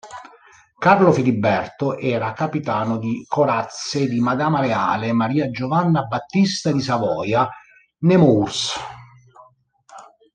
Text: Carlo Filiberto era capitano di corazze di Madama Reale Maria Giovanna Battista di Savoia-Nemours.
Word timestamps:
Carlo 0.79 1.11
Filiberto 1.11 1.95
era 1.95 2.33
capitano 2.33 2.97
di 2.97 3.23
corazze 3.27 4.07
di 4.07 4.19
Madama 4.19 4.59
Reale 4.59 5.11
Maria 5.13 5.51
Giovanna 5.51 6.05
Battista 6.05 6.71
di 6.71 6.81
Savoia-Nemours. 6.81 8.71